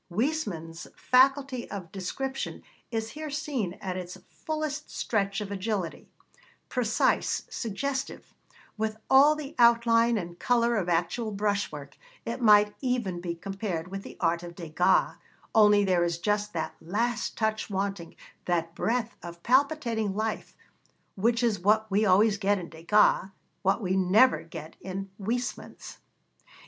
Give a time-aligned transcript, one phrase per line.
[0.09, 6.09] Huysmans' faculty of description is here seen at its fullest stretch of agility;
[6.69, 8.33] precise, suggestive,
[8.79, 13.89] with all the outline and colour of actual brush work, it might even be compared
[13.89, 15.17] with the art of Degas,
[15.53, 18.15] only there is just that last touch wanting,
[18.45, 20.57] that breath of palpitating life,
[21.13, 23.27] which is what we always get in Degas,
[23.61, 25.99] what we never get in Huysmans.